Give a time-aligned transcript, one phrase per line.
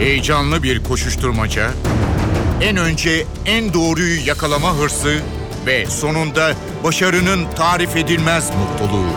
[0.00, 1.70] Heyecanlı bir koşuşturmaca,
[2.60, 5.20] en önce en doğruyu yakalama hırsı
[5.66, 6.52] ve sonunda
[6.84, 9.10] başarının tarif edilmez mutluluğu.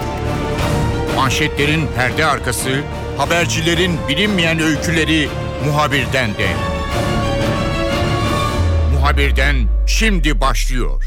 [1.15, 2.81] Manşetlerin perde arkası,
[3.17, 5.29] habercilerin bilinmeyen öyküleri
[5.65, 6.47] muhabirden de.
[8.93, 9.55] Muhabirden
[9.87, 11.03] şimdi başlıyor.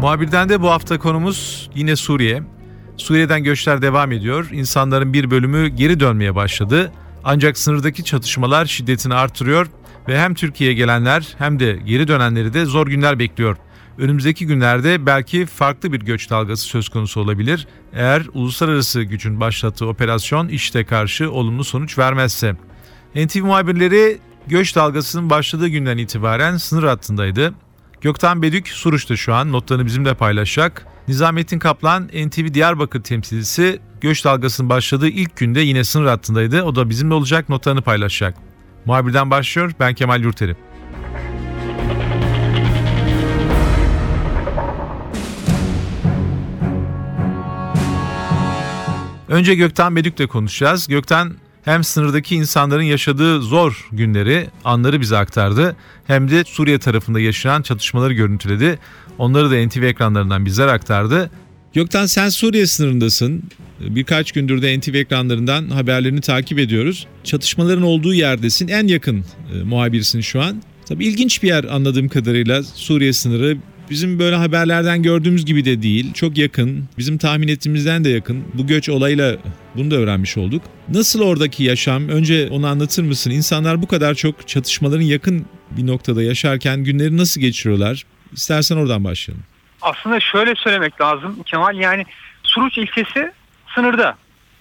[0.00, 2.55] Muhabirden de bu hafta konumuz yine Suriye.
[2.96, 4.48] Suriye'den göçler devam ediyor.
[4.52, 6.92] İnsanların bir bölümü geri dönmeye başladı.
[7.24, 9.66] Ancak sınırdaki çatışmalar şiddetini artırıyor
[10.08, 13.56] ve hem Türkiye'ye gelenler hem de geri dönenleri de zor günler bekliyor.
[13.98, 20.48] Önümüzdeki günlerde belki farklı bir göç dalgası söz konusu olabilir eğer uluslararası gücün başlattığı operasyon
[20.48, 22.56] işte karşı olumlu sonuç vermezse.
[23.14, 27.54] NTV muhabirleri göç dalgasının başladığı günden itibaren sınır hattındaydı.
[28.06, 30.86] Gökten Bedük Suruç'ta şu an notlarını bizimle paylaşacak.
[31.08, 36.62] Nizamettin Kaplan NTV Diyarbakır temsilcisi göç dalgasının başladığı ilk günde yine sınır hattındaydı.
[36.62, 38.36] O da bizimle olacak notlarını paylaşacak.
[38.84, 40.56] Muhabirden başlıyor ben Kemal Yurteri.
[49.28, 50.88] Önce Gökten Bedük'le konuşacağız.
[50.88, 51.34] Gökten
[51.66, 55.76] hem sınırdaki insanların yaşadığı zor günleri, anları bize aktardı.
[56.06, 58.78] Hem de Suriye tarafında yaşanan çatışmaları görüntüledi.
[59.18, 61.30] Onları da NTV ekranlarından bizler aktardı.
[61.74, 63.42] Gökten sen Suriye sınırındasın.
[63.80, 67.06] Birkaç gündür de NTV ekranlarından haberlerini takip ediyoruz.
[67.24, 68.68] Çatışmaların olduğu yerdesin.
[68.68, 70.62] En yakın e, muhabirsin şu an.
[70.88, 73.58] Tabii ilginç bir yer anladığım kadarıyla Suriye sınırı.
[73.90, 76.12] Bizim böyle haberlerden gördüğümüz gibi de değil.
[76.12, 76.88] Çok yakın.
[76.98, 78.44] Bizim tahmin ettiğimizden de yakın.
[78.54, 79.36] Bu göç olayla
[79.74, 80.62] bunu da öğrenmiş olduk.
[80.88, 82.08] Nasıl oradaki yaşam?
[82.08, 83.30] Önce onu anlatır mısın?
[83.30, 88.02] İnsanlar bu kadar çok çatışmaların yakın bir noktada yaşarken günleri nasıl geçiriyorlar?
[88.32, 89.44] İstersen oradan başlayalım.
[89.82, 92.04] Aslında şöyle söylemek lazım Kemal yani
[92.42, 93.32] Suruç ilçesi
[93.74, 94.16] sınırda.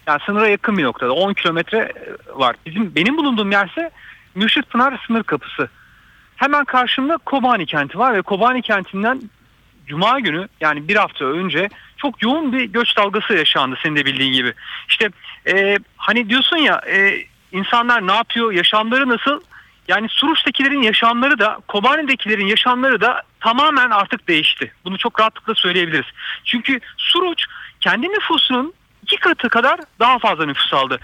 [0.07, 1.91] Yani sınıra yakın bir noktada 10 kilometre
[2.35, 2.55] var.
[2.65, 3.91] Bizim benim bulunduğum yerse
[4.35, 5.69] Mürşit Pınar sınır kapısı.
[6.35, 9.21] Hemen karşımda Kobani kenti var ve Kobani kentinden
[9.87, 14.33] Cuma günü yani bir hafta önce çok yoğun bir göç dalgası yaşandı senin de bildiğin
[14.33, 14.53] gibi.
[14.89, 15.09] İşte
[15.47, 17.17] e, hani diyorsun ya e,
[17.51, 19.41] insanlar ne yapıyor, yaşamları nasıl?
[19.87, 24.71] Yani Suruç'takilerin yaşamları da Kobani'dekilerin yaşamları da tamamen artık değişti.
[24.85, 26.05] Bunu çok rahatlıkla söyleyebiliriz.
[26.45, 27.45] Çünkü Suruç
[27.79, 28.73] kendi nüfusunun
[29.03, 30.99] iki katı kadar daha fazla nüfus aldı.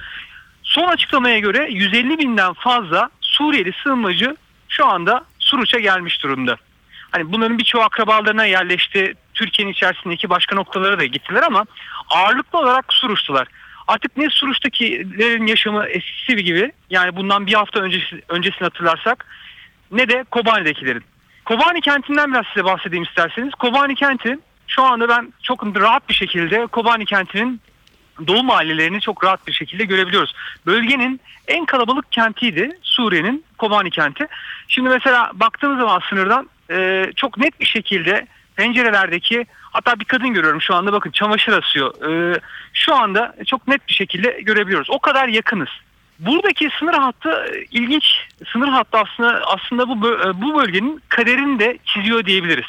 [0.63, 4.35] Son açıklamaya göre 150 binden fazla Suriyeli sığınmacı
[4.71, 6.57] şu anda Suruç'a gelmiş durumda.
[7.11, 9.13] Hani bunların birçoğu akrabalarına yerleşti.
[9.33, 11.65] Türkiye'nin içerisindeki başka noktalara da gittiler ama
[12.09, 13.47] ağırlıklı olarak Suruç'tular.
[13.87, 19.25] Artık ne Suruç'takilerin yaşamı eskisi gibi yani bundan bir hafta öncesi, öncesini hatırlarsak
[19.91, 21.03] ne de Kobani'dekilerin.
[21.45, 23.53] Kobani kentinden biraz size bahsedeyim isterseniz.
[23.53, 27.61] Kobani kenti şu anda ben çok rahat bir şekilde Kobani kentinin
[28.27, 30.33] doğu mahallelerini çok rahat bir şekilde görebiliyoruz.
[30.65, 34.27] Bölgenin en kalabalık kentiydi Suriye'nin Kobani kenti.
[34.67, 40.61] Şimdi mesela baktığınız zaman sınırdan e, çok net bir şekilde pencerelerdeki hatta bir kadın görüyorum
[40.61, 42.09] şu anda bakın çamaşır asıyor.
[42.09, 42.39] E,
[42.73, 44.89] şu anda çok net bir şekilde görebiliyoruz.
[44.89, 45.69] O kadar yakınız.
[46.19, 48.27] Buradaki sınır hattı ilginç.
[48.51, 50.01] Sınır hattı aslında aslında bu
[50.41, 52.65] bu bölgenin kaderini de çiziyor diyebiliriz.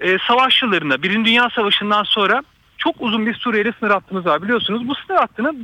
[0.00, 2.42] E, savaş yıllarında Birinci Dünya Savaşı'ndan sonra
[2.80, 4.88] çok uzun bir Suriyeli sınır hattımız var biliyorsunuz.
[4.88, 5.54] Bu sınır hattını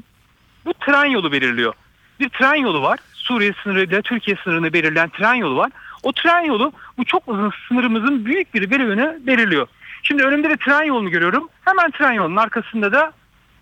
[0.64, 1.74] bu tren yolu belirliyor.
[2.20, 2.98] Bir tren yolu var.
[3.12, 5.72] Suriye sınırıyla Türkiye sınırını belirleyen tren yolu var.
[6.02, 9.66] O tren yolu bu çok uzun sınırımızın büyük bir bölümünü belirliyor.
[10.02, 11.48] Şimdi önümde de tren yolunu görüyorum.
[11.64, 13.12] Hemen tren yolunun arkasında da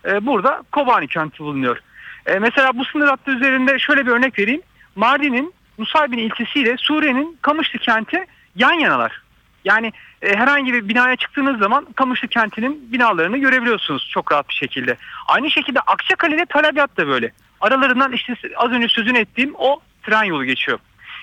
[0.07, 1.81] e, burada Kobani kenti bulunuyor.
[2.27, 4.63] E, mesela bu sınır hattı üzerinde şöyle bir örnek vereyim.
[4.97, 8.27] Mardin'in Nusaybin ilçesiyle Suriye'nin Kamışlı kenti
[8.57, 9.24] yan yanalar.
[9.65, 9.93] Yani
[10.23, 14.97] e, herhangi bir binaya çıktığınız zaman Kamışlı kentinin binalarını görebiliyorsunuz çok rahat bir şekilde.
[15.29, 17.33] Aynı şekilde Akçakale ile Talabiyat da böyle.
[17.61, 20.79] Aralarından işte az önce sözünü ettiğim o tren yolu geçiyor.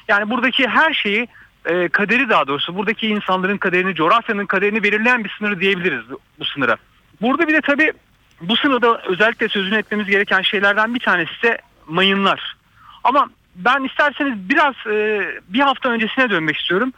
[0.07, 1.27] Yani buradaki her şeyi
[1.65, 6.05] e, kaderi daha doğrusu buradaki insanların kaderini, coğrafyanın kaderini belirleyen bir sınır diyebiliriz
[6.39, 6.77] bu sınıra.
[7.21, 7.93] Burada bir de tabii
[8.41, 11.57] bu sınırda özellikle sözünü etmemiz gereken şeylerden bir tanesi de
[11.87, 12.55] mayınlar.
[13.03, 16.93] Ama ben isterseniz biraz e, bir hafta öncesine dönmek istiyorum.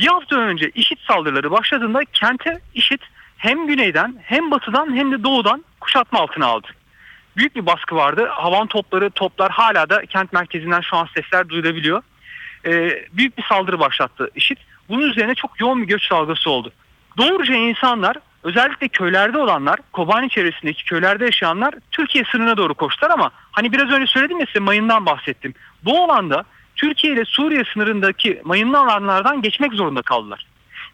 [0.00, 3.00] Bir hafta önce işit saldırıları başladığında kente işit
[3.36, 6.66] hem güneyden hem batıdan hem de doğudan kuşatma altına aldı.
[7.36, 8.26] Büyük bir baskı vardı.
[8.30, 12.02] Havan topları, toplar hala da kent merkezinden şu an sesler duyulabiliyor.
[12.66, 14.58] Ee, büyük bir saldırı başlattı işit.
[14.88, 16.72] Bunun üzerine çok yoğun bir göç dalgası oldu.
[17.18, 23.72] Doğruca insanlar özellikle köylerde olanlar, Kobani çevresindeki köylerde yaşayanlar Türkiye sınırına doğru koştular ama hani
[23.72, 25.54] biraz önce söyledim ya size mayından bahsettim.
[25.84, 26.44] Bu alanda
[26.80, 30.46] Türkiye ile Suriye sınırındaki mayınlı alanlardan geçmek zorunda kaldılar.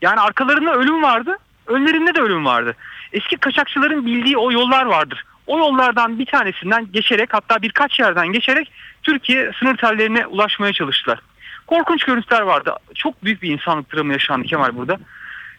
[0.02, 2.76] Yani arkalarında ölüm vardı, önlerinde de ölüm vardı.
[3.12, 5.24] eski kaçakçıların bildiği o yollar vardır.
[5.46, 8.72] O yollardan bir tanesinden geçerek hatta birkaç yerden geçerek
[9.02, 11.18] Türkiye sınır tellerine ulaşmaya çalıştılar.
[11.66, 12.76] Korkunç görüntüler vardı.
[12.94, 14.98] Çok büyük bir insanlık dramı yaşandı Kemal burada.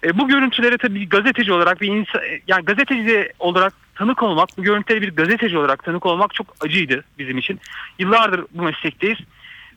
[0.03, 5.01] E, bu görüntülere tabii gazeteci olarak bir insan, yani gazeteci olarak tanık olmak, bu görüntülere
[5.01, 7.59] bir gazeteci olarak tanık olmak çok acıydı bizim için.
[8.00, 9.18] Yıllardır bu meslekteyiz.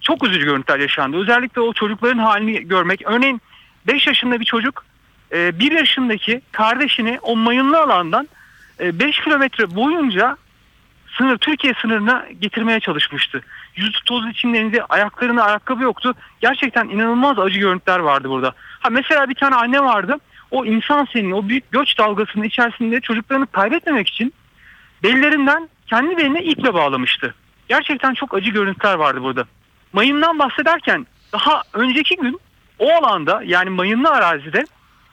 [0.00, 1.16] Çok üzücü görüntüler yaşandı.
[1.16, 3.02] Özellikle o çocukların halini görmek.
[3.06, 3.40] Örneğin
[3.86, 4.84] 5 yaşında bir çocuk
[5.32, 8.28] 1 yaşındaki kardeşini o mayınlı alandan
[8.80, 10.36] 5 kilometre boyunca
[11.18, 13.42] sınır Türkiye sınırına getirmeye çalışmıştı.
[13.76, 16.14] Yüzü toz içindeydi, ayaklarında ayakkabı yoktu.
[16.40, 18.54] Gerçekten inanılmaz acı görüntüler vardı burada.
[18.80, 20.16] Ha mesela bir tane anne vardı.
[20.50, 24.34] O insan senin o büyük göç dalgasının içerisinde çocuklarını kaybetmemek için
[25.02, 27.34] bellerinden kendi beline iple bağlamıştı.
[27.68, 29.44] Gerçekten çok acı görüntüler vardı burada.
[29.92, 32.40] Mayından bahsederken daha önceki gün
[32.78, 34.64] o alanda yani mayınlı arazide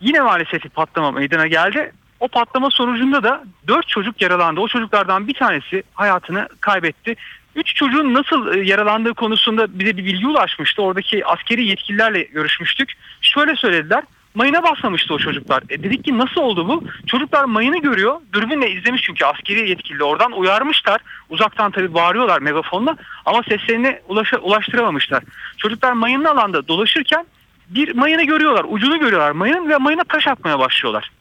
[0.01, 1.91] yine maalesef bir patlama meydana geldi.
[2.19, 4.61] O patlama sonucunda da 4 çocuk yaralandı.
[4.61, 7.15] O çocuklardan bir tanesi hayatını kaybetti.
[7.55, 10.81] 3 çocuğun nasıl e, yaralandığı konusunda bize bir bilgi ulaşmıştı.
[10.81, 12.93] Oradaki askeri yetkililerle görüşmüştük.
[13.21, 14.03] Şöyle söylediler.
[14.37, 15.63] Mayına basmamıştı o çocuklar.
[15.69, 16.83] E dedik ki nasıl oldu bu?
[17.07, 18.21] Çocuklar mayını görüyor.
[18.33, 21.01] Dürbünle izlemiş çünkü askeri yetkili oradan uyarmışlar.
[21.29, 25.23] Uzaktan tabii bağırıyorlar megafonla ama seslerini ulaşa, ulaştıramamışlar.
[25.57, 27.25] Çocuklar mayınlı alanda dolaşırken
[27.69, 28.65] bir mayını görüyorlar.
[28.69, 31.11] Ucunu görüyorlar mayının ve mayına taş atmaya başlıyorlar.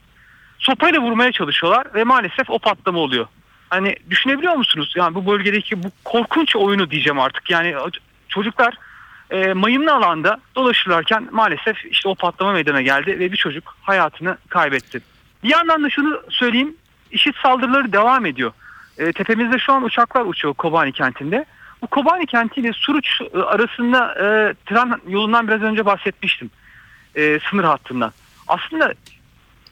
[0.59, 3.27] Sopayla vurmaya çalışıyorlar ve maalesef o patlama oluyor.
[3.71, 4.95] Hani düşünebiliyor musunuz?
[4.97, 7.51] Yani bu bölgedeki bu korkunç oyunu diyeceğim artık.
[7.51, 7.75] Yani
[8.29, 8.75] çocuklar
[9.31, 15.01] e, mayınlı alanda dolaşırlarken maalesef işte o patlama meydana geldi ve bir çocuk hayatını kaybetti.
[15.45, 16.77] Bir yandan da şunu söyleyeyim.
[17.11, 18.53] IŞİD saldırıları devam ediyor.
[18.99, 21.45] E, tepemizde şu an uçaklar uçuyor Kobani kentinde.
[21.83, 26.51] Bu Kobani kentiyle Suruç e, arasında e, tren yolundan biraz önce bahsetmiştim.
[27.15, 28.13] E, sınır hattından.
[28.49, 28.95] Aslında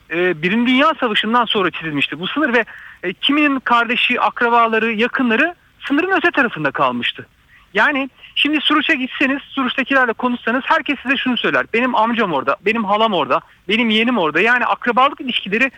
[0.09, 2.65] e, Birinci Dünya Savaşı'ndan sonra çizilmişti bu sınır ve
[3.03, 5.55] e, kiminin kardeşi, akrabaları, yakınları
[5.87, 7.27] sınırın öte tarafında kalmıştı.
[7.75, 11.65] Yani şimdi Suruç'a gitseniz, Suruç'takilerle konuşsanız herkes size şunu söyler.
[11.73, 14.41] Benim amcam orada, benim halam orada, benim yeğenim orada.
[14.41, 15.71] Yani akrabalık ilişkileri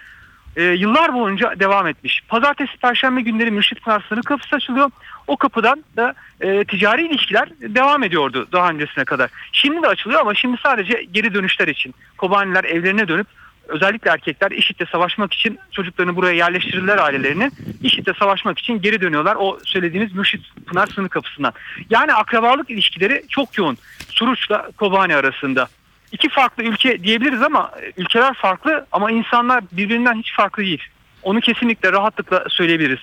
[0.55, 2.21] e, yıllar boyunca devam etmiş.
[2.27, 4.91] Pazartesi, Perşembe günleri Mürşit Pınar sınır kapısı açılıyor.
[5.27, 9.29] O kapıdan da e, ticari ilişkiler devam ediyordu daha öncesine kadar.
[9.51, 11.95] Şimdi de açılıyor ama şimdi sadece geri dönüşler için.
[12.17, 13.27] Kobaniler evlerine dönüp
[13.67, 17.51] özellikle erkekler IŞİD'le savaşmak için çocuklarını buraya yerleştirirler ailelerini.
[17.83, 21.53] IŞİD'le savaşmak için geri dönüyorlar o söylediğimiz Mürşit Pınar sınır kapısından.
[21.89, 23.77] Yani akrabalık ilişkileri çok yoğun.
[24.09, 25.67] Suruç'la Kobani arasında.
[26.11, 30.83] İki farklı ülke diyebiliriz ama ülkeler farklı ama insanlar birbirinden hiç farklı değil.
[31.23, 32.99] Onu kesinlikle rahatlıkla söyleyebiliriz.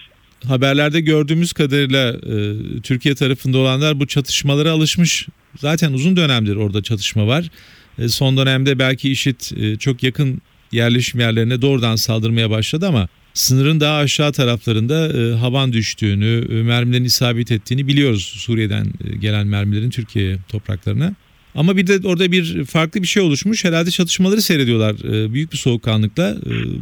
[0.49, 5.29] Haberlerde gördüğümüz kadarıyla e, Türkiye tarafında olanlar bu çatışmalara alışmış.
[5.59, 7.51] Zaten uzun dönemdir orada çatışma var.
[7.99, 10.43] E, son dönemde belki IŞİD e, çok yakın
[10.75, 17.05] yerleşim yerlerine doğrudan saldırmaya başladı ama sınırın daha aşağı taraflarında e, havan düştüğünü, e, mermilerin
[17.05, 21.15] isabet ettiğini biliyoruz Suriye'den e, gelen mermilerin Türkiye topraklarına.
[21.55, 23.65] Ama bir de orada bir farklı bir şey oluşmuş.
[23.65, 26.37] Herhalde çatışmaları seyrediyorlar e, büyük bir soğukkanlıkla.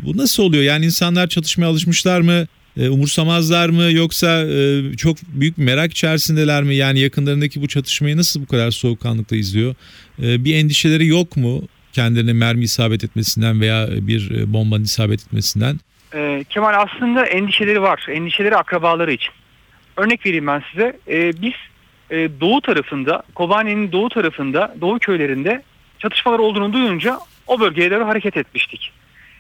[0.05, 0.63] Bu nasıl oluyor?
[0.63, 2.47] Yani insanlar çatışmaya alışmışlar mı?
[2.77, 4.47] Umursamazlar mı yoksa
[4.97, 6.75] çok büyük bir merak içerisindeler mi?
[6.75, 9.75] Yani yakınlarındaki bu çatışmayı nasıl bu kadar soğukkanlıkla izliyor?
[10.19, 11.69] Bir endişeleri yok mu?
[11.93, 15.77] Kendilerine mermi isabet etmesinden veya bir e, bombanın isabet etmesinden?
[16.15, 18.07] Ee, Kemal aslında endişeleri var.
[18.09, 19.33] Endişeleri akrabaları için.
[19.97, 20.99] Örnek vereyim ben size.
[21.09, 21.53] Ee, biz
[22.11, 25.63] e, doğu tarafında, Kobani'nin doğu tarafında, doğu köylerinde
[25.99, 28.93] çatışmalar olduğunu duyunca o bölgeye doğru hareket etmiştik.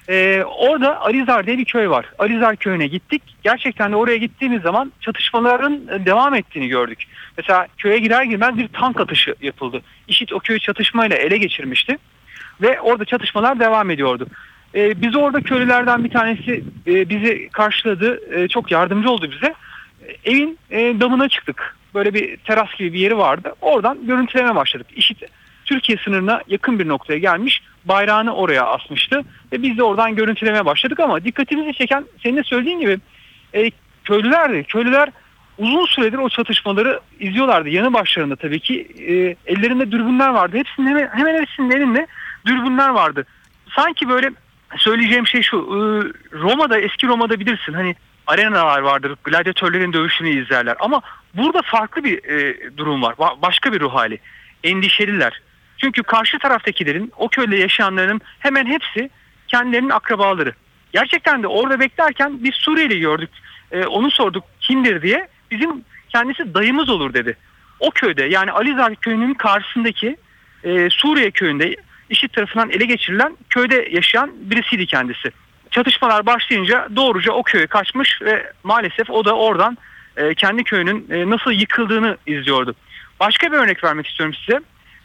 [0.08, 2.06] Ee, orada Alizar diye bir köy var.
[2.18, 3.22] Alizar köyüne gittik.
[3.42, 7.04] Gerçekten de oraya gittiğimiz zaman çatışmaların devam ettiğini gördük.
[7.38, 9.82] Mesela köye girer girmez bir tank atışı yapıldı.
[10.08, 11.98] İşit o köyü çatışmayla ele geçirmişti
[12.60, 14.26] ve orada çatışmalar devam ediyordu.
[14.74, 19.54] E, biz orada köylülerden bir tanesi e, bizi karşıladı, e, çok yardımcı oldu bize.
[20.08, 21.76] E, evin e, damına çıktık.
[21.94, 23.54] Böyle bir teras gibi bir yeri vardı.
[23.60, 24.86] Oradan görüntüleme başladık.
[24.96, 25.22] İşit
[25.64, 27.62] Türkiye sınırına yakın bir noktaya gelmiş.
[27.84, 29.22] Bayrağını oraya asmıştı.
[29.52, 32.98] Ve biz de oradan görüntülemeye başladık ama dikkatimizi çeken senin de söylediğin gibi
[33.54, 33.70] e,
[34.04, 34.64] köylülerdi.
[34.64, 35.08] Köylüler
[35.58, 37.68] uzun süredir o çatışmaları izliyorlardı.
[37.68, 39.12] Yanı başlarında tabii ki e,
[39.52, 40.56] ellerinde dürbünler vardı.
[40.56, 42.06] Hepsinin hemen, hemen hepsinin elinde
[42.46, 43.26] dürbünler vardı.
[43.74, 44.30] Sanki böyle
[44.76, 45.56] söyleyeceğim şey şu.
[45.56, 45.78] E,
[46.38, 47.96] Roma'da eski Roma'da bilirsin hani
[48.26, 49.16] arenalar vardır.
[49.24, 50.76] Gladyatörlerin dövüşünü izlerler.
[50.80, 51.00] Ama
[51.34, 53.14] burada farklı bir e, durum var.
[53.42, 54.18] Başka bir ruh hali.
[54.64, 55.42] Endişeliler.
[55.78, 59.10] Çünkü karşı taraftakilerin o köyde yaşayanların hemen hepsi
[59.48, 60.52] kendilerinin akrabaları.
[60.92, 63.30] Gerçekten de orada beklerken bir Suriyeli gördük.
[63.72, 65.28] E, onu sorduk kimdir diye.
[65.50, 67.36] Bizim kendisi dayımız olur dedi.
[67.80, 70.16] O köyde yani Alizar köyünün karşısındaki
[70.64, 71.76] e, Suriye köyünde
[72.12, 75.32] IŞİD tarafından ele geçirilen köyde yaşayan birisiydi kendisi.
[75.70, 79.78] çatışmalar başlayınca doğruca o köye kaçmış ve maalesef o da oradan
[80.16, 82.74] e, kendi köyünün e, nasıl yıkıldığını izliyordu.
[83.20, 84.60] Başka bir örnek vermek istiyorum size.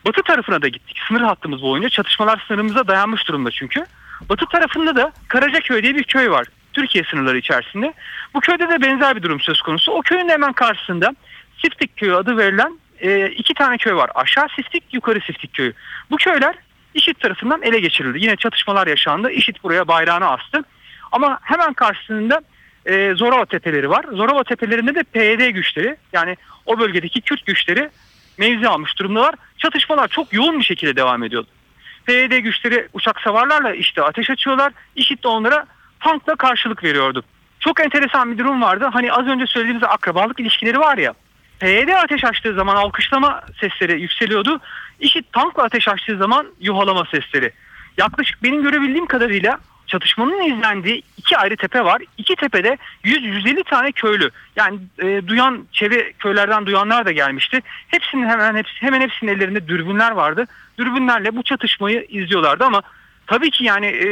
[0.05, 0.97] Batı tarafına da gittik.
[1.07, 3.85] Sınır hattımız boyunca çatışmalar sınırımıza dayanmış durumda çünkü.
[4.29, 6.47] Batı tarafında da Karacaköy diye bir köy var.
[6.73, 7.93] Türkiye sınırları içerisinde.
[8.33, 9.91] Bu köyde de benzer bir durum söz konusu.
[9.91, 11.15] O köyün hemen karşısında
[11.61, 14.09] Siftik Köyü adı verilen e, iki tane köy var.
[14.15, 15.73] Aşağı Siftik, yukarı Siftik Köyü.
[16.11, 16.55] Bu köyler
[16.97, 18.19] IŞİD tarafından ele geçirildi.
[18.19, 19.31] Yine çatışmalar yaşandı.
[19.31, 20.63] IŞİD buraya bayrağını astı.
[21.11, 22.41] Ama hemen karşısında
[22.85, 24.05] e, Zorova Tepeleri var.
[24.11, 27.89] Zorova Tepelerinde de PYD güçleri yani o bölgedeki Kürt güçleri
[28.37, 29.35] mevzi almış durumdalar.
[29.57, 31.47] Çatışmalar çok yoğun bir şekilde devam ediyordu.
[32.05, 34.73] PYD güçleri uçak savarlarla işte ateş açıyorlar.
[34.95, 35.65] IŞİD de onlara
[35.99, 37.23] tankla karşılık veriyordu.
[37.59, 38.89] Çok enteresan bir durum vardı.
[38.93, 41.13] Hani az önce söylediğimiz akrabalık ilişkileri var ya.
[41.59, 44.59] PYD ateş açtığı zaman alkışlama sesleri yükseliyordu.
[44.99, 47.51] IŞİD tankla ateş açtığı zaman yuhalama sesleri.
[47.97, 52.01] Yaklaşık benim görebildiğim kadarıyla çatışmanın izlendiği iki ayrı tepe var.
[52.17, 54.29] İki tepede 100-150 tane köylü.
[54.55, 57.61] Yani e, duyan çevre köylerden duyanlar da gelmişti.
[57.87, 60.47] Hepsinin hemen hepsi, hemen hepsinin ellerinde dürbünler vardı.
[60.77, 62.81] Dürbünlerle bu çatışmayı izliyorlardı ama
[63.27, 64.07] tabii ki yani e,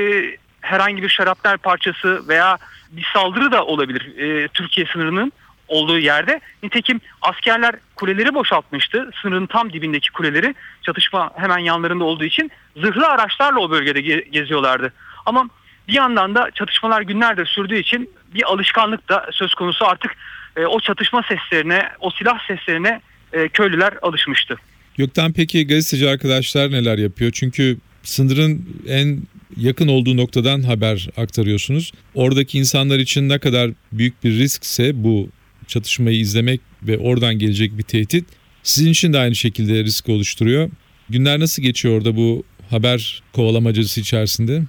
[0.62, 2.58] herhangi bir şarapnel parçası veya
[2.92, 5.32] bir saldırı da olabilir e, Türkiye sınırının
[5.68, 6.42] olduğu yerde.
[6.64, 9.12] Nitekim askerler kuleleri boşaltmıştı.
[9.22, 14.94] Sınırın tam dibindeki kuleleri çatışma hemen yanlarında olduğu için zırhlı araçlarla o bölgede ge- geziyorlardı.
[15.26, 15.50] Ama
[15.88, 20.16] bir yandan da çatışmalar günlerdir sürdüğü için bir alışkanlık da söz konusu artık
[20.58, 23.02] e, o çatışma seslerine, o silah seslerine
[23.34, 24.56] e, köylüler alışmıştı.
[24.98, 27.32] Gökten peki gazeteci arkadaşlar neler yapıyor?
[27.32, 29.22] Çünkü sınırın en
[29.58, 31.92] yakın olduğu noktadan haber aktarıyorsunuz.
[32.14, 35.30] Oradaki insanlar için ne kadar büyük bir riskse bu
[35.68, 38.26] çatışmayı izlemek ve oradan gelecek bir tehdit
[38.64, 40.70] sizin için de aynı şekilde risk oluşturuyor.
[41.10, 44.64] Günler nasıl geçiyor orada bu haber kovalamacası içerisinde?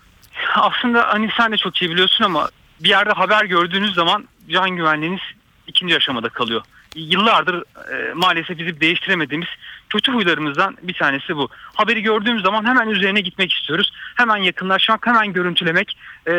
[0.54, 2.48] Aslında hani sen de çok iyi biliyorsun ama
[2.80, 5.20] bir yerde haber gördüğünüz zaman can güvenliğiniz
[5.66, 6.62] ikinci aşamada kalıyor.
[6.96, 7.62] Yıllardır
[7.92, 9.48] e, maalesef bizim değiştiremediğimiz
[9.88, 11.48] kötü huylarımızdan bir tanesi bu.
[11.74, 13.92] Haberi gördüğümüz zaman hemen üzerine gitmek istiyoruz.
[14.14, 16.34] Hemen yakınlaşmak, hemen görüntülemek e,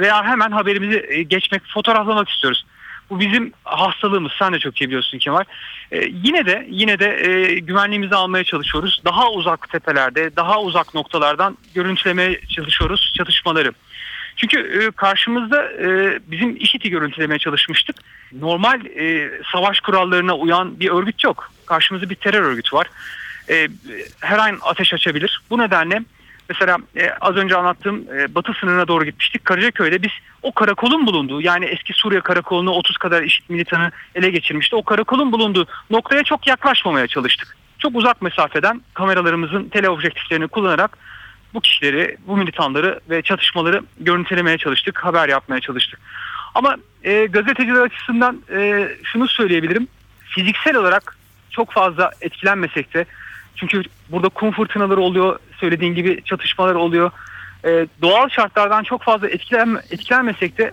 [0.00, 2.64] veya hemen haberimizi e, geçmek, fotoğraflamak istiyoruz.
[3.12, 4.32] Bu bizim hastalığımız.
[4.38, 5.44] Sen de çok iyi biliyorsun Kemal.
[5.90, 9.02] Ee, yine de yine de e, güvenliğimizi almaya çalışıyoruz.
[9.04, 13.72] Daha uzak tepelerde, daha uzak noktalardan görüntülemeye çalışıyoruz çatışmaları.
[14.36, 17.96] Çünkü e, karşımızda e, bizim IŞİD'i görüntülemeye çalışmıştık.
[18.32, 21.52] Normal e, savaş kurallarına uyan bir örgüt yok.
[21.66, 22.86] Karşımızda bir terör örgütü var.
[23.50, 23.68] E,
[24.20, 25.42] her an ateş açabilir.
[25.50, 26.02] Bu nedenle
[26.52, 29.44] Mesela e, az önce anlattığım e, batı sınırına doğru gitmiştik.
[29.44, 30.10] Karacaköy'de biz
[30.42, 34.76] o karakolun bulunduğu yani eski Suriye karakolunu 30 kadar işit militanı ele geçirmişti.
[34.76, 37.56] O karakolun bulunduğu noktaya çok yaklaşmamaya çalıştık.
[37.78, 40.98] Çok uzak mesafeden kameralarımızın teleobjektiflerini kullanarak
[41.54, 46.00] bu kişileri, bu militanları ve çatışmaları görüntülemeye çalıştık, haber yapmaya çalıştık.
[46.54, 49.88] Ama e, gazeteciler açısından e, şunu söyleyebilirim.
[50.20, 51.16] Fiziksel olarak
[51.50, 53.04] çok fazla etkilenmesek de
[53.56, 57.10] çünkü burada kum fırtınaları oluyor, söylediğin gibi çatışmalar oluyor.
[57.64, 60.72] Ee, doğal şartlardan çok fazla etkilen, etkilenmesek de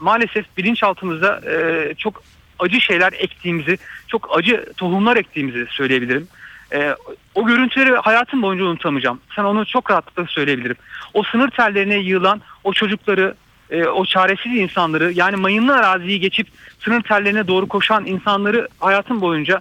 [0.00, 2.22] maalesef bilinçaltımızda e, çok
[2.58, 3.78] acı şeyler ektiğimizi,
[4.08, 6.28] çok acı tohumlar ektiğimizi söyleyebilirim.
[6.72, 6.96] E,
[7.34, 9.20] o görüntüleri hayatım boyunca unutamayacağım.
[9.36, 10.76] Sen onu çok rahatlıkla söyleyebilirim.
[11.14, 13.34] O sınır tellerine yığılan o çocukları,
[13.70, 16.46] e, o çaresiz insanları yani mayınlı araziyi geçip
[16.84, 19.60] sınır tellerine doğru koşan insanları hayatım boyunca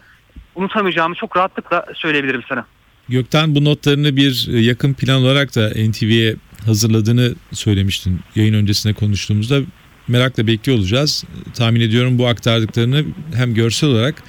[0.56, 2.66] unutamayacağımı çok rahatlıkla söyleyebilirim sana.
[3.10, 6.36] Gökten bu notlarını bir e, yakın plan olarak da NTV'ye
[6.66, 9.60] hazırladığını söylemiştin yayın öncesinde konuştuğumuzda.
[10.08, 11.24] Merakla bekliyor olacağız.
[11.54, 14.24] Tahmin ediyorum bu aktardıklarını hem görsel olarak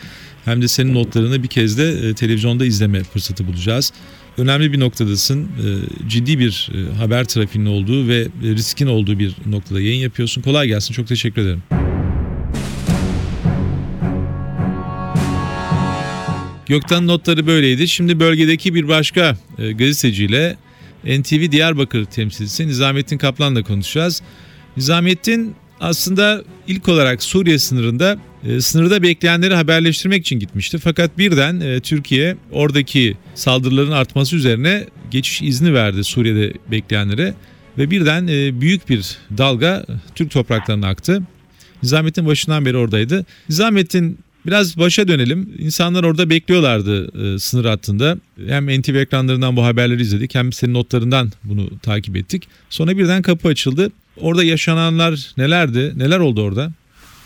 [0.45, 3.93] hem de senin notlarını bir kez de e, televizyonda izleme fırsatı bulacağız.
[4.39, 5.43] Önemli bir noktadasın.
[5.43, 5.49] E,
[6.09, 10.43] ciddi bir haber trafiğinin olduğu ve riskin olduğu bir noktada yayın yapıyorsun.
[10.43, 10.95] Kolay gelsin.
[10.95, 11.78] Çok teşekkür ederim.
[16.69, 17.89] Gökten notları böyleydi.
[17.89, 20.57] Şimdi bölgedeki bir başka e, gazeteciyle
[21.05, 24.23] NTV Diyarbakır temsilcisi Nizamettin Kaplan'la konuşacağız.
[24.77, 30.79] Nizamettin aslında ilk olarak Suriye sınırında e, sınırda bekleyenleri haberleştirmek için gitmişti.
[30.79, 37.35] Fakat birden e, Türkiye oradaki saldırıların artması üzerine geçiş izni verdi Suriye'de bekleyenlere
[37.79, 41.23] ve birden e, büyük bir dalga Türk topraklarına aktı.
[41.83, 43.27] Nizamettin başından beri oradaydı.
[43.49, 45.55] Nizamettin Biraz başa dönelim.
[45.59, 48.17] İnsanlar orada bekliyorlardı e, sınır hattında.
[48.49, 52.49] Hem NTV ekranlarından bu haberleri izledik hem senin notlarından bunu takip ettik.
[52.71, 53.93] Sonra birden kapı açıldı.
[54.21, 55.93] Orada yaşananlar nelerdi?
[55.97, 56.71] Neler oldu orada?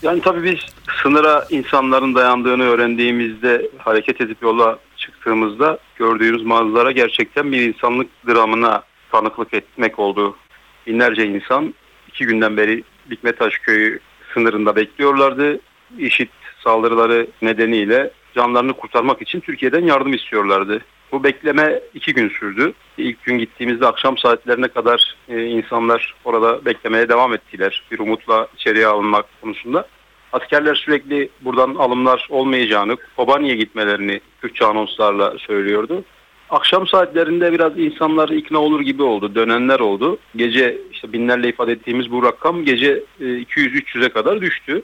[0.03, 0.59] Yani tabii biz
[1.03, 9.55] sınıra insanların dayandığını öğrendiğimizde hareket edip yola çıktığımızda gördüğümüz manzara gerçekten bir insanlık dramına tanıklık
[9.55, 10.37] etmek oldu.
[10.87, 11.75] Binlerce insan
[12.09, 14.01] iki günden beri Dikmetaş köyü
[14.35, 15.61] sınırında bekliyorlardı.
[15.99, 16.31] İşit
[16.65, 20.81] saldırıları nedeniyle canlarını kurtarmak için Türkiye'den yardım istiyorlardı.
[21.13, 22.73] Bu bekleme iki gün sürdü.
[22.99, 27.83] İlk gün gittiğimizde akşam saatlerine kadar e, insanlar orada beklemeye devam ettiler.
[27.91, 29.89] Bir umutla içeriye alınmak konusunda.
[30.33, 36.05] Askerler sürekli buradan alımlar olmayacağını, Kobani'ye gitmelerini Kürtçe anonslarla söylüyordu.
[36.51, 39.35] Akşam saatlerinde biraz insanlar ikna olur gibi oldu.
[39.35, 40.19] Dönenler oldu.
[40.37, 44.83] Gece işte binlerle ifade ettiğimiz bu rakam gece e, 200-300'e kadar düştü.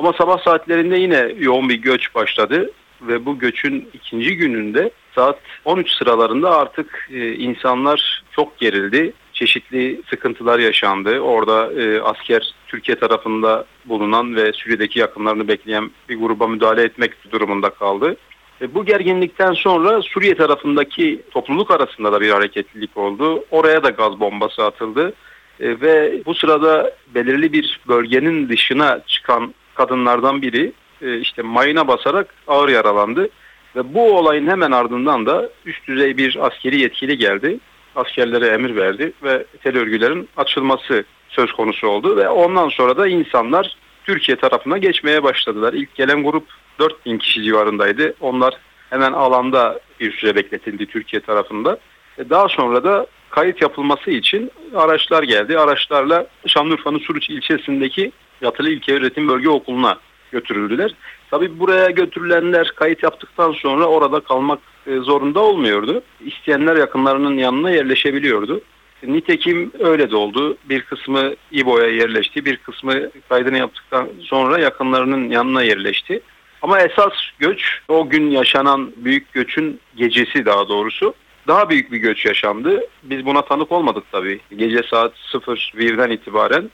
[0.00, 2.70] Ama sabah saatlerinde yine yoğun bir göç başladı
[3.02, 9.12] ve bu göçün ikinci gününde saat 13 sıralarında artık e, insanlar çok gerildi.
[9.32, 11.20] Çeşitli sıkıntılar yaşandı.
[11.20, 17.70] Orada e, asker Türkiye tarafında bulunan ve Suriye'deki yakınlarını bekleyen bir gruba müdahale etmek durumunda
[17.70, 18.16] kaldı.
[18.60, 23.44] E, bu gerginlikten sonra Suriye tarafındaki topluluk arasında da bir hareketlilik oldu.
[23.50, 25.12] Oraya da gaz bombası atıldı.
[25.60, 30.72] E, ve bu sırada belirli bir bölgenin dışına çıkan kadınlardan biri
[31.02, 33.28] e, işte mayına basarak ağır yaralandı.
[33.76, 37.58] Ve bu olayın hemen ardından da üst düzey bir askeri yetkili geldi.
[37.96, 42.16] Askerlere emir verdi ve tel örgülerin açılması söz konusu oldu.
[42.16, 45.72] Ve ondan sonra da insanlar Türkiye tarafına geçmeye başladılar.
[45.72, 46.44] İlk gelen grup
[46.78, 48.14] 4000 kişi civarındaydı.
[48.20, 48.54] Onlar
[48.90, 51.78] hemen alanda bir süre bekletildi Türkiye tarafında.
[52.18, 55.58] E, daha sonra da kayıt yapılması için araçlar geldi.
[55.58, 59.98] Araçlarla Şanlıurfa'nın Suruç ilçesindeki Yatılı İlköğretim Bölge Okulu'na
[60.32, 60.94] götürüldüler.
[61.30, 66.02] Tabii buraya götürülenler kayıt yaptıktan sonra orada kalmak e, zorunda olmuyordu.
[66.20, 68.60] İsteyenler yakınlarının yanına yerleşebiliyordu.
[69.02, 70.56] Nitekim öyle de oldu.
[70.64, 76.20] Bir kısmı İbo'ya yerleşti, bir kısmı kaydını yaptıktan sonra yakınlarının yanına yerleşti.
[76.62, 81.14] Ama esas göç, o gün yaşanan büyük göçün gecesi daha doğrusu.
[81.48, 82.80] Daha büyük bir göç yaşandı.
[83.02, 84.40] Biz buna tanık olmadık tabii.
[84.56, 86.70] Gece saat 01'den itibaren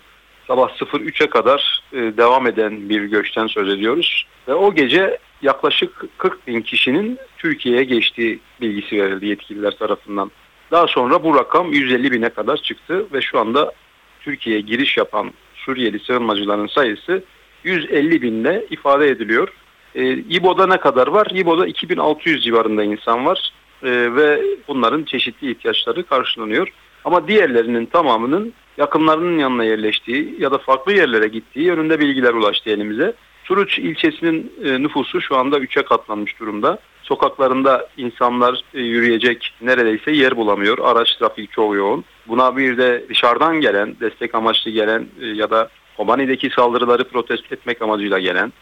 [0.46, 4.26] sabah 03'e kadar e, devam eden bir göçten söz ediyoruz.
[4.48, 10.30] Ve o gece yaklaşık 40 bin kişinin Türkiye'ye geçtiği bilgisi verildi yetkililer tarafından.
[10.70, 13.72] Daha sonra bu rakam 150 bine kadar çıktı ve şu anda
[14.20, 17.24] Türkiye'ye giriş yapan Suriyeli sığınmacıların sayısı
[17.64, 19.48] 150 binle ifade ediliyor.
[19.94, 21.26] E, İBO'da ne kadar var?
[21.35, 26.68] İBO'da 2600 civarında insan var e, ve bunların çeşitli ihtiyaçları karşılanıyor.
[27.07, 33.14] Ama diğerlerinin tamamının yakınlarının yanına yerleştiği ya da farklı yerlere gittiği yönünde bilgiler ulaştı elimize.
[33.45, 36.79] Suruç ilçesinin e, nüfusu şu anda 3'e katlanmış durumda.
[37.03, 40.79] Sokaklarında insanlar e, yürüyecek neredeyse yer bulamıyor.
[40.79, 42.05] Araç trafiği çok yoğun.
[42.29, 47.83] Buna bir de dışarıdan gelen, destek amaçlı gelen e, ya da Kobani'deki saldırıları protesto etmek
[47.83, 48.53] amacıyla gelen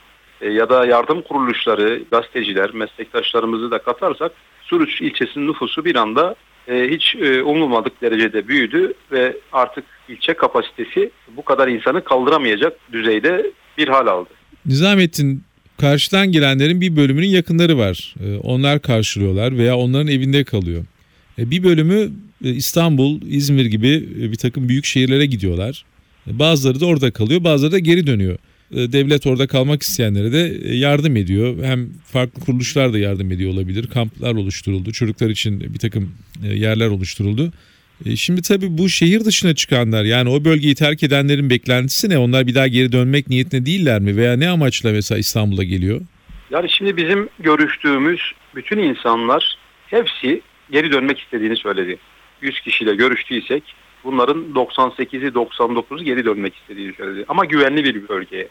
[0.41, 6.35] ya da yardım kuruluşları, gazeteciler, meslektaşlarımızı da katarsak Suruç ilçesinin nüfusu bir anda
[6.69, 13.47] e, hiç e, umulmadık derecede büyüdü ve artık ilçe kapasitesi bu kadar insanı kaldıramayacak düzeyde
[13.79, 14.31] bir hal aldı.
[14.67, 15.43] Nizamettin
[15.81, 18.15] karşıdan gelenlerin bir bölümünün yakınları var.
[18.21, 20.85] Ee, Onlar karşılıyorlar veya onların evinde kalıyor.
[21.39, 22.11] E, Bir bölümü
[22.45, 23.89] e, İstanbul, İzmir gibi
[24.21, 25.85] e, bir takım büyük şehirlere gidiyorlar.
[26.27, 28.39] Bazıları da orada kalıyor, bazıları da geri dönüyor.
[28.71, 31.65] E, Devlet orada kalmak isteyenlere de e, yardım ediyor.
[31.65, 33.87] Hem farklı kuruluşlar da yardım ediyor olabilir.
[33.87, 34.93] Kamplar oluşturuldu.
[34.93, 37.53] Çocuklar için bir takım e, yerler oluşturuldu.
[38.17, 42.19] Şimdi tabii bu şehir dışına çıkanlar yani o bölgeyi terk edenlerin beklentisi ne?
[42.19, 44.17] Onlar bir daha geri dönmek niyetinde değiller mi?
[44.17, 46.01] Veya ne amaçla mesela İstanbul'a geliyor?
[46.51, 48.21] Yani şimdi bizim görüştüğümüz
[48.55, 51.97] bütün insanlar hepsi geri dönmek istediğini söyledi.
[52.43, 53.63] 100 kişiyle görüştüysek
[54.05, 57.25] bunların 98'i 99'u geri dönmek istediğini söyledi.
[57.29, 58.49] Ama güvenli bir bölgeye.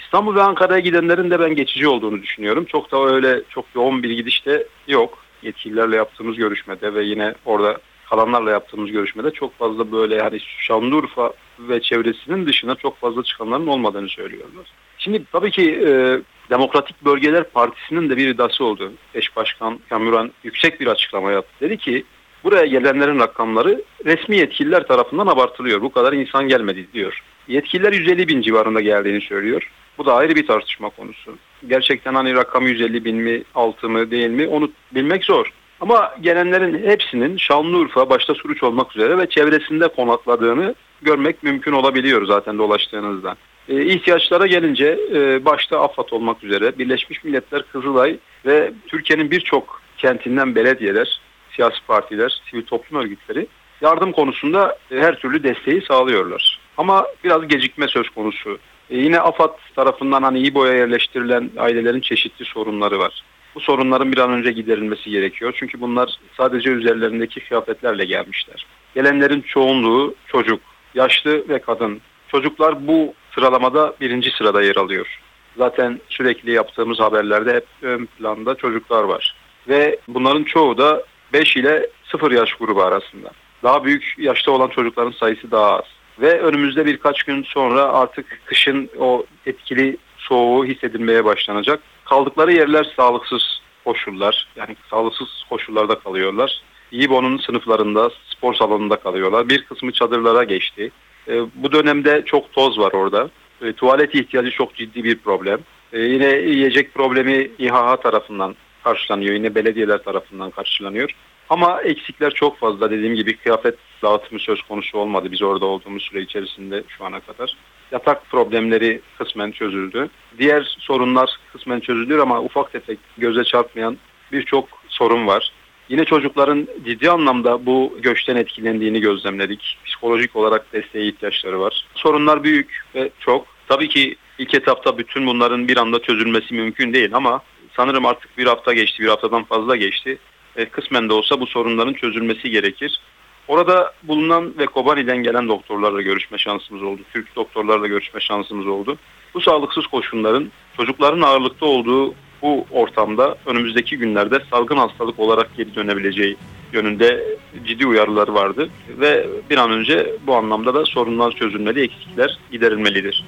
[0.00, 2.64] İstanbul ve Ankara'ya gidenlerin de ben geçici olduğunu düşünüyorum.
[2.64, 5.18] Çok da öyle çok yoğun bir gidiş de yok.
[5.42, 7.78] Yetkililerle yaptığımız görüşmede ve yine orada
[8.10, 14.08] kalanlarla yaptığımız görüşmede çok fazla böyle yani Şanlıurfa ve çevresinin dışına çok fazla çıkanların olmadığını
[14.08, 14.66] söylüyorlar.
[14.98, 18.92] Şimdi tabii ki e, Demokratik Bölgeler Partisi'nin de bir iddiası oldu.
[19.14, 21.52] Eş Başkan Kamuran yüksek bir açıklama yaptı.
[21.60, 22.04] Dedi ki
[22.44, 25.82] buraya gelenlerin rakamları resmi yetkililer tarafından abartılıyor.
[25.82, 27.22] Bu kadar insan gelmedi diyor.
[27.48, 29.70] Yetkililer 150 bin civarında geldiğini söylüyor.
[29.98, 31.36] Bu da ayrı bir tartışma konusu.
[31.68, 35.52] Gerçekten hani rakam 150 bin mi, altı mı, değil mi onu bilmek zor.
[35.80, 42.58] Ama gelenlerin hepsinin Şanlıurfa başta Suruç olmak üzere ve çevresinde konakladığını görmek mümkün olabiliyor zaten
[42.58, 43.36] dolaştığınızda.
[43.68, 50.54] E, ihtiyaçlara gelince e, başta AFAD olmak üzere Birleşmiş Milletler Kızılay ve Türkiye'nin birçok kentinden
[50.54, 51.20] belediyeler,
[51.56, 53.46] siyasi partiler, sivil toplum örgütleri
[53.80, 56.60] yardım konusunda e, her türlü desteği sağlıyorlar.
[56.76, 58.58] Ama biraz gecikme söz konusu.
[58.90, 63.22] E, yine AFAD tarafından hani İBO'ya yerleştirilen ailelerin çeşitli sorunları var.
[63.54, 65.54] Bu sorunların bir an önce giderilmesi gerekiyor.
[65.56, 68.66] Çünkü bunlar sadece üzerlerindeki kıyafetlerle gelmişler.
[68.94, 70.60] Gelenlerin çoğunluğu çocuk,
[70.94, 72.00] yaşlı ve kadın.
[72.28, 75.20] Çocuklar bu sıralamada birinci sırada yer alıyor.
[75.56, 79.36] Zaten sürekli yaptığımız haberlerde hep ön planda çocuklar var.
[79.68, 83.30] Ve bunların çoğu da 5 ile 0 yaş grubu arasında.
[83.62, 85.84] Daha büyük yaşta olan çocukların sayısı daha az.
[86.20, 91.80] Ve önümüzde birkaç gün sonra artık kışın o etkili soğuğu hissedilmeye başlanacak.
[92.04, 94.48] Kaldıkları yerler sağlıksız koşullar.
[94.56, 96.62] Yani sağlıksız koşullarda kalıyorlar.
[96.92, 99.48] İBO'nun sınıflarında, spor salonunda kalıyorlar.
[99.48, 100.90] Bir kısmı çadırlara geçti.
[101.28, 103.30] E, bu dönemde çok toz var orada.
[103.62, 105.60] E, tuvalet ihtiyacı çok ciddi bir problem.
[105.92, 109.34] E, yine yiyecek problemi İHA tarafından karşılanıyor.
[109.34, 111.10] Yine belediyeler tarafından karşılanıyor.
[111.48, 112.90] Ama eksikler çok fazla.
[112.90, 117.56] Dediğim gibi kıyafet dağıtımı söz konusu olmadı biz orada olduğumuz süre içerisinde şu ana kadar.
[117.92, 120.08] Yatak problemleri kısmen çözüldü.
[120.38, 123.96] Diğer sorunlar kısmen çözülüyor ama ufak tefek göze çarpmayan
[124.32, 125.52] birçok sorun var.
[125.88, 129.78] Yine çocukların ciddi anlamda bu göçten etkilendiğini gözlemledik.
[129.84, 131.86] Psikolojik olarak desteğe ihtiyaçları var.
[131.94, 133.46] Sorunlar büyük ve çok.
[133.68, 137.42] Tabii ki ilk etapta bütün bunların bir anda çözülmesi mümkün değil ama
[137.76, 140.18] sanırım artık bir hafta geçti, bir haftadan fazla geçti.
[140.56, 143.00] E, kısmen de olsa bu sorunların çözülmesi gerekir.
[143.48, 147.00] Orada bulunan ve Kobani'den gelen doktorlarla görüşme şansımız oldu.
[147.12, 148.98] Türk doktorlarla görüşme şansımız oldu.
[149.34, 156.36] Bu sağlıksız koşulların çocukların ağırlıkta olduğu bu ortamda önümüzdeki günlerde salgın hastalık olarak geri dönebileceği
[156.72, 163.24] yönünde ciddi uyarılar vardı ve bir an önce bu anlamda da sorunlar çözülmeli, eksikler giderilmelidir.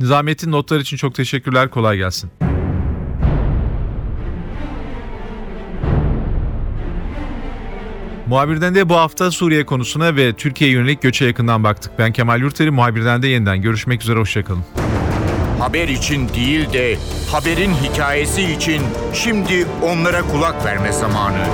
[0.00, 1.70] Nizamettin notlar için çok teşekkürler.
[1.70, 2.30] Kolay gelsin.
[8.30, 11.92] Muhabirden de bu hafta Suriye konusuna ve Türkiye'ye yönelik göçe yakından baktık.
[11.98, 14.64] Ben Kemal Yurteri, muhabirden de yeniden görüşmek üzere, hoşçakalın.
[15.58, 16.96] Haber için değil de
[17.32, 18.82] haberin hikayesi için
[19.14, 21.46] şimdi onlara kulak verme zamanı.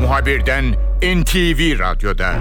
[0.00, 0.64] Muhabirden
[1.02, 2.34] NTV Radyo'da.